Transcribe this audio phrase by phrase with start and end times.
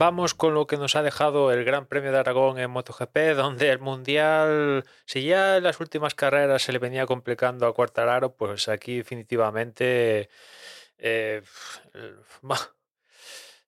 [0.00, 3.68] Vamos con lo que nos ha dejado el Gran Premio de Aragón en MotoGP, donde
[3.68, 8.70] el Mundial, si ya en las últimas carreras se le venía complicando a Cuartararo, pues
[8.70, 10.30] aquí definitivamente
[10.96, 11.42] eh,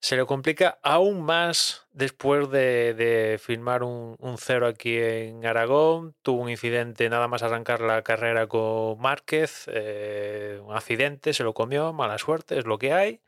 [0.00, 6.14] se le complica aún más después de, de filmar un, un, cero aquí en Aragón.
[6.22, 11.54] Tuvo un incidente nada más arrancar la carrera con Márquez, eh, un accidente, se lo
[11.54, 13.20] comió, mala suerte, es lo que hay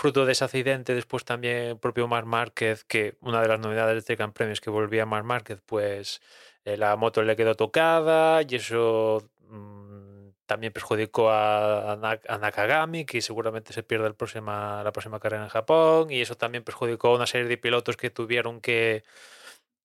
[0.00, 3.94] fruto de ese accidente, después también el propio Mar Márquez, que una de las novedades
[3.94, 6.22] de este Gran Premio es que volvía Mar Márquez, pues
[6.64, 9.28] eh, la moto le quedó tocada y eso
[10.50, 11.96] también perjudicó a,
[12.40, 16.64] Nakagami, que seguramente se pierde el próxima, la próxima carrera en Japón, y eso también
[16.64, 19.04] perjudicó a una serie de pilotos que tuvieron que,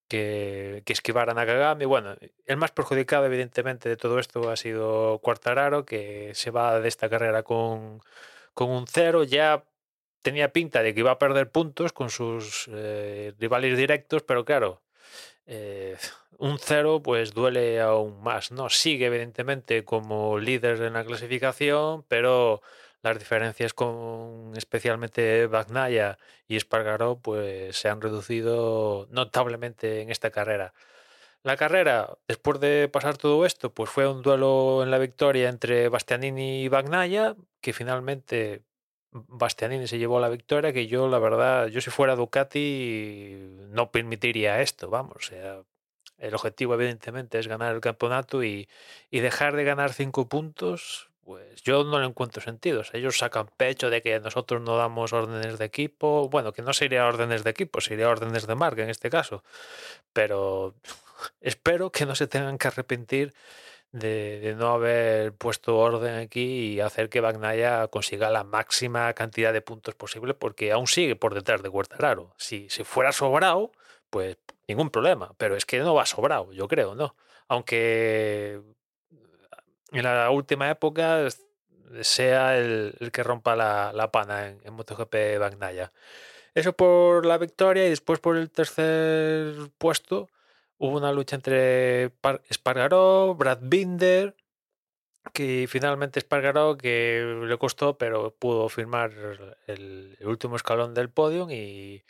[0.07, 1.85] que, esquivar a Nakagami.
[1.85, 2.15] Bueno,
[2.47, 7.09] el más perjudicado, evidentemente, de todo esto ha sido Quartararo, que se va de esta
[7.09, 8.01] carrera con,
[8.55, 9.23] con un cero.
[9.23, 9.65] Ya
[10.23, 14.81] tenía pinta de que iba a perder puntos con sus eh, rivales directos, pero claro,
[15.45, 15.97] eh,
[16.37, 18.69] un cero pues duele aún más, ¿no?
[18.69, 22.61] Sigue evidentemente como líder en la clasificación, pero
[23.01, 30.73] las diferencias con especialmente Bagnaya y Espargaró pues se han reducido notablemente en esta carrera.
[31.43, 35.89] La carrera, después de pasar todo esto, pues fue un duelo en la victoria entre
[35.89, 38.63] Bastianini y Bagnaya, que finalmente
[39.15, 43.37] Bastianini se llevó la victoria, que yo, la verdad, yo si fuera Ducati
[43.69, 45.31] no permitiría esto, vamos.
[46.17, 48.67] El objetivo, evidentemente, es ganar el campeonato y,
[49.09, 52.83] y dejar de ganar cinco puntos, pues yo no le encuentro sentido.
[52.91, 56.27] Ellos sacan pecho de que nosotros no damos órdenes de equipo.
[56.29, 59.43] Bueno, que no sería órdenes de equipo, sería órdenes de marca en este caso.
[60.11, 60.75] Pero
[61.41, 63.33] espero que no se tengan que arrepentir
[63.95, 69.61] de, no haber puesto orden aquí y hacer que Bagnaya consiga la máxima cantidad de
[69.61, 72.33] puntos posible, porque aún sigue por detrás de Cuartararo.
[72.37, 73.71] Si, si fuera sobrado,
[74.09, 77.15] pues ningún problema, pero es que no va sobrado, yo creo, ¿no?
[77.47, 78.59] Aunque
[79.91, 81.27] en la última época
[82.01, 85.93] sea el, el que rompa la, la pana en, en MotoGP Bagnaya.
[86.53, 90.27] Eso por la victoria y después por el tercer puesto
[90.77, 92.11] hubo una lucha entre
[92.51, 94.35] Spargaró, Brad Binder,
[95.33, 99.11] que finalmente Spargaró que le costó, pero pudo firmar
[99.67, 102.03] el, último escalón del podio y,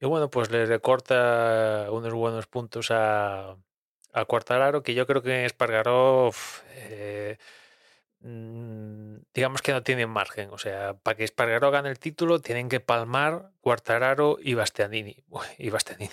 [0.00, 3.56] bueno, pues le recorta unos buenos puntos a,
[4.12, 6.30] a Quartararo, que yo creo que Espargaró
[6.74, 7.38] eh,
[8.24, 10.48] digamos que no tienen margen.
[10.50, 15.24] O sea, para que Espargaró gane el título, tienen que palmar Quartararo y Bastianini.
[15.58, 16.10] Y Bastianini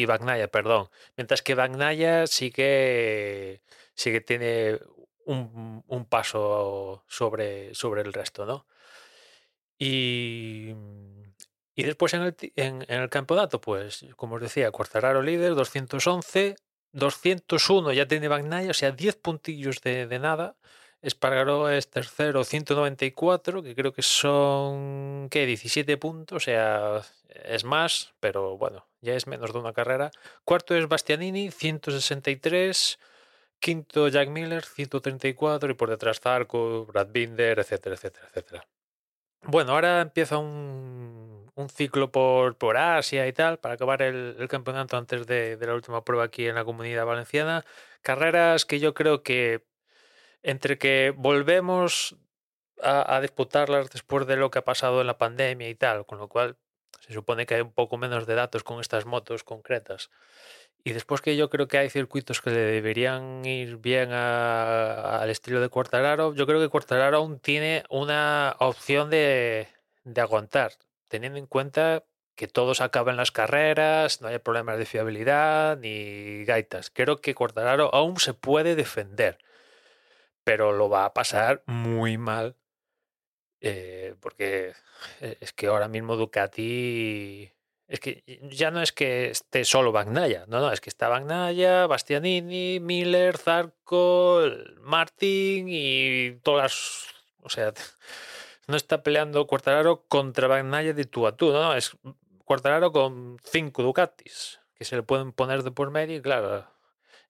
[0.00, 0.88] y Bagnaya, perdón.
[1.16, 3.62] Mientras que Bagnaya sí que
[3.94, 4.78] sí que tiene
[5.24, 8.66] un, un paso sobre, sobre el resto, ¿no?
[9.78, 10.74] Y,
[11.74, 16.56] y después en el, en, en el campeonato, pues, como os decía, Quartararo líder, 211,
[16.92, 20.56] 201 ya tiene Bagnaya, o sea, 10 puntillos de nada.
[21.04, 25.44] Espargaró es tercero, 194, que creo que son, ¿qué?
[25.44, 30.10] 17 puntos, o sea, es más, pero bueno, ya es menos de una carrera.
[30.44, 32.98] Cuarto es Bastianini, 163.
[33.58, 35.70] Quinto, Jack Miller, 134.
[35.70, 38.66] Y por detrás Zarco, Brad Binder, etcétera, etcétera, etcétera.
[39.42, 44.48] Bueno, ahora empieza un, un ciclo por, por, Asia y tal, para acabar el, el
[44.48, 47.62] campeonato antes de, de la última prueba aquí en la comunidad valenciana.
[48.00, 49.62] Carreras que yo creo que
[50.44, 52.16] entre que volvemos
[52.82, 56.28] a, disputarlas después de lo que ha pasado en la pandemia y tal, con lo
[56.28, 56.56] cual
[57.00, 60.10] se supone que hay un poco menos de datos con estas motos concretas.
[60.84, 65.62] Y después que yo creo que hay circuitos que le deberían ir bien al estilo
[65.62, 69.68] de Quartararo, yo creo que Quartararo aún tiene una opción de,
[70.04, 70.72] de aguantar,
[71.08, 72.04] teniendo en cuenta
[72.34, 76.90] que todos acaban las carreras, no hay problemas de fiabilidad ni gaitas.
[76.90, 79.38] Creo que Quartararo aún se puede defender
[80.44, 82.56] pero lo va a pasar muy mal.
[83.60, 84.74] Eh, porque
[85.20, 87.50] es que ahora mismo Ducati
[87.86, 91.86] es que ya no es que esté solo Bagnaya, no, no, es que está Bagnaya,
[91.86, 94.42] Bastianini, Miller, Zarco,
[94.80, 97.06] Martin y todas las.
[97.42, 97.72] O sea,
[98.68, 101.96] no está peleando Cuartararo contra Bagnaya de tú a tú, no, no, es
[102.44, 106.66] Cuartararo con cinco Ducatis que se le pueden poner de por medio y claro,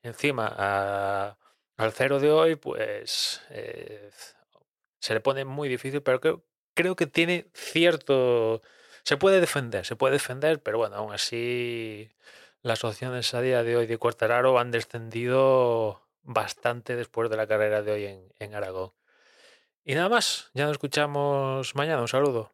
[0.02, 1.36] encima
[1.76, 4.10] al cero de hoy, pues eh,
[5.00, 6.44] se le pone muy difícil, pero creo,
[6.74, 8.62] creo que tiene cierto...
[9.04, 12.10] Se puede defender, se puede defender, pero bueno, aún así
[12.62, 17.82] las opciones a día de hoy de Cuartararo han descendido bastante después de la carrera
[17.82, 18.92] de hoy en, en Aragón.
[19.84, 22.53] Y nada más, ya nos escuchamos mañana, un saludo.